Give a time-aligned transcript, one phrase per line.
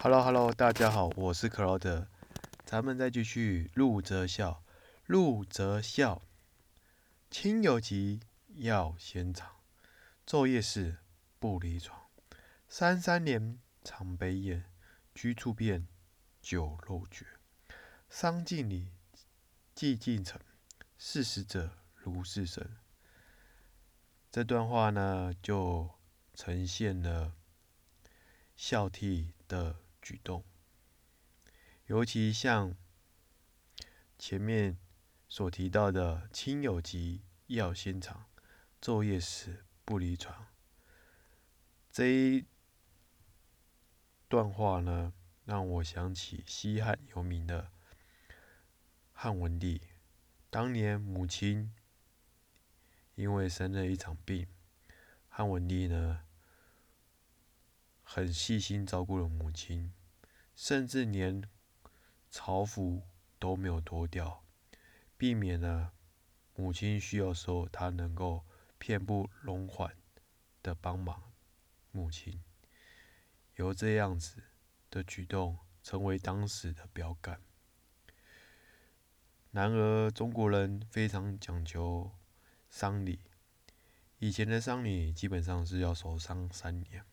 [0.00, 2.06] Hello Hello，大家好，我是克劳德，
[2.64, 4.62] 咱们再继续陆则孝。
[5.06, 6.22] 陆则孝，
[7.32, 8.20] 亲有疾
[8.54, 9.56] 要先尝，
[10.24, 10.98] 昼夜侍
[11.40, 12.00] 不离床。
[12.68, 14.66] 三三年常悲咽，
[15.16, 15.88] 居处变
[16.40, 17.26] 酒肉绝。
[18.08, 18.92] 丧尽礼，
[19.74, 20.40] 祭尽诚，
[20.96, 22.64] 事死者如是生。
[24.30, 25.90] 这段话呢，就
[26.34, 27.32] 呈现了
[28.56, 29.80] 孝悌的。
[30.08, 30.42] 举动，
[31.84, 32.74] 尤其像
[34.18, 34.78] 前面
[35.28, 38.24] 所提到的“亲友及要先尝，
[38.80, 40.46] 昼夜侍不离床”
[41.92, 42.46] 这一
[44.28, 45.12] 段话呢，
[45.44, 47.70] 让我想起西汉有名的
[49.12, 49.82] 汉文帝。
[50.48, 51.74] 当年母亲
[53.14, 54.48] 因为生了一场病，
[55.28, 56.24] 汉文帝呢
[58.02, 59.92] 很细心照顾了母亲。
[60.58, 61.48] 甚至连
[62.32, 63.04] 朝服
[63.38, 64.44] 都没有脱掉，
[65.16, 65.92] 避免了
[66.56, 68.44] 母亲需要时候他能够
[68.76, 69.96] 遍布龙缓
[70.60, 71.32] 的帮忙
[71.92, 72.42] 母亲，
[73.54, 74.42] 由这样子
[74.90, 77.40] 的举动成为当时的标杆。
[79.52, 82.10] 然而中国人非常讲究
[82.68, 83.20] 丧礼，
[84.18, 87.04] 以前的丧礼基本上是要守丧三年。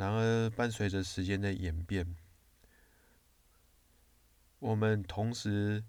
[0.00, 2.16] 然而，伴随着时间的演变，
[4.58, 5.84] 我们同时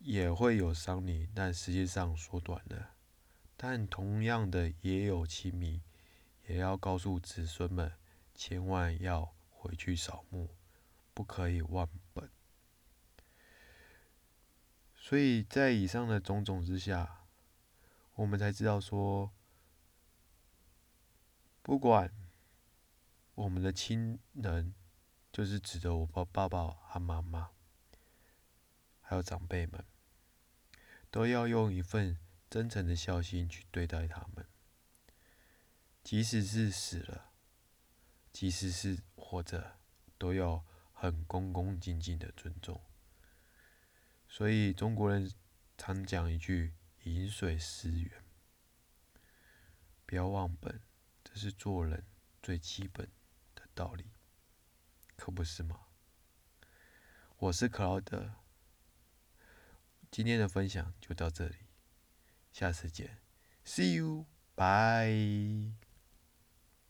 [0.00, 2.90] 也会有伤你，但实际上缩短了。
[3.56, 5.80] 但同样的，也有亲密，
[6.48, 7.92] 也要告诉子孙们，
[8.34, 10.48] 千万要回去扫墓，
[11.14, 12.28] 不可以忘本。
[14.96, 17.24] 所以在以上的种种之下，
[18.16, 19.30] 我们才知道说，
[21.62, 22.12] 不管。
[23.38, 24.74] 我们的亲人，
[25.30, 27.50] 就是指的我爸爸爸和妈妈，
[29.00, 29.84] 还有长辈们，
[31.08, 32.18] 都要用一份
[32.50, 34.44] 真诚的孝心去对待他们。
[36.02, 37.30] 即使是死了，
[38.32, 39.78] 即使是活着，
[40.18, 42.82] 都要很恭恭敬敬的尊重。
[44.26, 45.32] 所以中国人
[45.76, 46.74] 常讲一句
[47.04, 48.24] “饮水思源”，
[50.04, 50.80] 不要忘本，
[51.22, 52.04] 这是做人
[52.42, 53.08] 最基本。
[53.78, 54.10] 道理，
[55.14, 55.82] 可不是吗？
[57.36, 58.32] 我是克劳德，
[60.10, 61.54] 今天的分享就到这里，
[62.52, 63.20] 下次见
[63.64, 65.87] ，See you，bye。